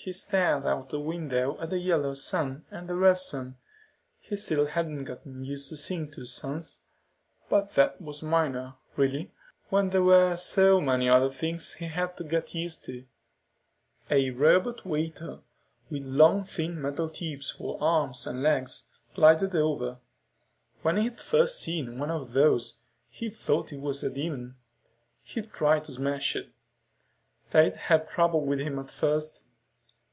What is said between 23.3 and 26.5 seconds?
thought it was a demon. He'd tried to smash